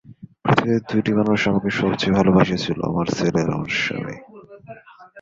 পৃথিবীতে 0.45 0.85
দুটি 0.89 1.11
মানুষ 1.13 1.39
আমাকে 1.47 1.69
সব 1.79 1.91
চেয়ে 1.95 2.15
ভালোবাসিয়াছিল, 2.17 2.77
আমার 2.89 3.07
ছেলে 3.17 3.39
আর 3.43 3.49
আমার 3.55 3.71
স্বামী। 3.81 4.17